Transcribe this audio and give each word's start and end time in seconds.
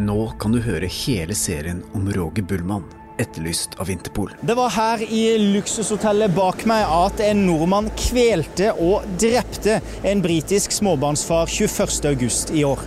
Nå 0.00 0.30
kan 0.40 0.54
du 0.54 0.60
høre 0.64 0.88
hele 0.88 1.34
serien 1.36 1.82
om 1.92 2.06
Roger 2.16 2.46
Bullmann, 2.48 2.86
etterlyst 3.20 3.74
av 3.76 3.90
Interpol. 3.92 4.30
Det 4.40 4.54
var 4.56 4.72
her 4.72 5.02
i 5.04 5.36
luksushotellet 5.52 6.32
bak 6.32 6.64
meg 6.70 6.86
at 6.88 7.20
en 7.20 7.42
nordmann 7.44 7.90
kvelte 8.00 8.70
og 8.72 9.04
drepte 9.20 9.82
en 10.08 10.24
britisk 10.24 10.72
småbarnsfar 10.72 11.52
21.8 11.52 12.56
i 12.56 12.64
år. 12.64 12.80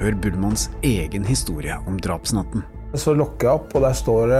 Hør 0.00 0.16
Bullmanns 0.24 0.70
egen 0.80 1.28
historie 1.28 1.76
om 1.84 2.00
drapsnatten. 2.00 2.64
Så 2.96 3.12
lukker 3.12 3.50
jeg 3.50 3.60
opp, 3.60 3.76
og 3.76 3.84
der 3.84 4.00
står 4.00 4.34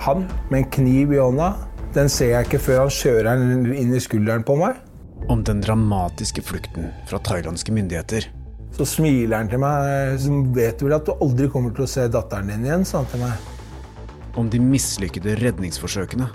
han 0.00 0.24
med 0.48 0.62
en 0.62 0.70
kniv 0.80 1.12
i 1.12 1.20
hånda. 1.20 1.52
Den 1.92 2.08
ser 2.08 2.38
jeg 2.38 2.48
ikke 2.48 2.64
før 2.70 2.86
han 2.86 2.98
kjører 3.02 3.32
den 3.36 3.72
inn 3.76 3.92
i 3.92 4.00
skulderen 4.00 4.48
på 4.48 4.56
meg. 4.56 4.80
Om 5.28 5.44
den 5.44 5.60
dramatiske 5.60 6.40
flukten 6.40 6.88
fra 7.10 7.20
thailandske 7.20 7.76
myndigheter. 7.76 8.30
Så 8.76 8.86
smiler 8.86 9.36
han 9.42 9.50
til 9.50 9.60
meg. 9.62 10.14
Så 10.22 10.36
vet 10.56 10.78
du 10.80 10.86
vel 10.86 10.96
at 10.96 11.08
du 11.08 11.14
aldri 11.16 11.48
kommer 11.52 11.74
til 11.76 11.84
å 11.86 11.90
se 11.90 12.06
datteren 12.12 12.52
din 12.52 12.68
igjen, 12.68 12.86
sa 12.88 13.02
han 13.02 13.10
til 13.12 13.22
meg. 13.24 13.50
Om 14.38 14.48
de 14.52 14.60
mislykkede 14.62 15.34
redningsforsøkene. 15.40 16.30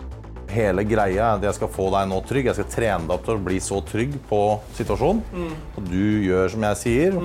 Hele 0.51 0.83
greia 0.87 1.31
er 1.31 1.39
at 1.39 1.43
jeg 1.47 1.57
skal 1.57 1.71
få 1.73 1.87
deg 1.95 2.07
nå 2.11 2.19
trygg. 2.27 2.49
Jeg 2.51 2.59
skal 2.59 2.69
trene 2.71 3.07
deg 3.07 3.15
opp 3.15 3.25
til 3.25 3.35
å 3.35 3.43
bli 3.47 3.57
så 3.63 3.79
trygg 3.87 4.13
på 4.29 4.41
situasjonen. 4.77 5.23
Og 5.75 5.89
du 5.89 6.03
gjør 6.27 6.53
som 6.53 6.67
jeg 6.69 6.81
sier, 6.83 7.17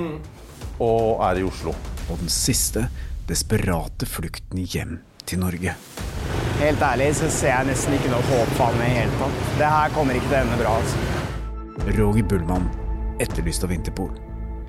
og 0.81 1.21
er 1.29 1.43
i 1.43 1.45
Oslo. 1.47 1.75
Og 2.11 2.23
den 2.23 2.33
siste 2.33 2.87
desperate 3.29 4.09
flukten 4.09 4.65
hjem 4.65 4.97
til 5.29 5.43
Norge. 5.45 5.77
Helt 6.61 6.83
ærlig 6.85 7.13
så 7.17 7.29
ser 7.33 7.55
jeg 7.55 7.69
nesten 7.71 7.95
ikke 7.97 8.11
noe 8.13 8.25
håp 8.33 8.51
for 8.57 8.73
ham 8.73 8.83
i 8.85 8.91
hele 8.97 9.21
tatt. 9.21 9.45
Det 9.61 9.69
her 9.77 9.95
kommer 9.95 10.19
ikke 10.19 10.29
til 10.33 10.39
å 10.39 10.43
ende 10.47 10.59
bra. 10.61 10.75
altså. 10.81 11.95
Roger 12.01 12.27
Bullmann, 12.33 12.67
etterlyst 13.23 13.65
av 13.65 13.73
Interpol. 13.73 14.11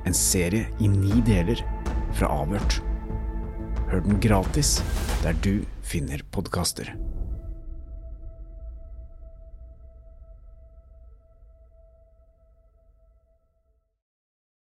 En 0.05 0.15
serie 0.17 0.65
i 0.81 0.87
ni 0.89 1.21
deler 1.25 1.61
fra 2.17 2.29
Avhørt. 2.41 2.79
Hør 3.91 4.01
den 4.05 4.19
gratis 4.23 4.79
der 5.21 5.37
du 5.45 5.61
finner 5.85 6.23
podkaster. 6.33 6.89